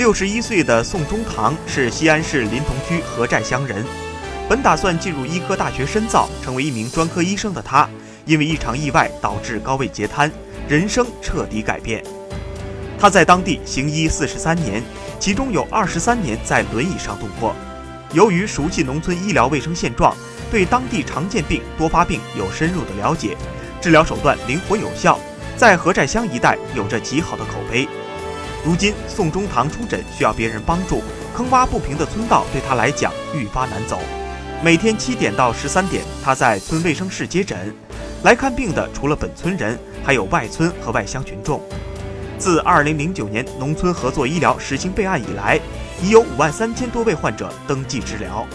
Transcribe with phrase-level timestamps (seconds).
[0.00, 3.84] 六十一岁的宋中堂是西安市临潼区何寨乡人，
[4.48, 7.86] 本打算进入医科大学深造，成为一名专科医生的他，
[8.24, 10.32] 因为一场意外导致高位截瘫，
[10.66, 12.02] 人生彻底改变。
[12.98, 14.82] 他在当地行医四十三年，
[15.18, 17.54] 其中有二十三年在轮椅上度过。
[18.14, 20.16] 由于熟悉农村医疗卫生现状，
[20.50, 23.36] 对当地常见病、多发病有深入的了解，
[23.82, 25.20] 治疗手段灵活有效，
[25.58, 27.86] 在何寨乡一带有着极好的口碑。
[28.62, 31.02] 如今，宋中堂出诊需要别人帮助，
[31.34, 33.98] 坑洼不平的村道对他来讲愈发难走。
[34.62, 37.74] 每天七点到十三点，他在村卫生室接诊，
[38.22, 41.58] 来看病的除了本村人，还有外村和外乡群众。
[42.36, 45.58] 自二零零九年农村合作医疗实行备案以来，
[46.02, 48.46] 已有五万三千多位患者登记治疗。